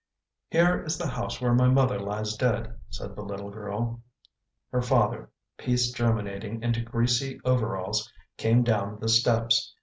[0.49, 4.01] "Here is the house where my mother lies dead/' said the little girl.
[4.71, 9.75] Her father— peace germinating into greasy overalls— came down the steps.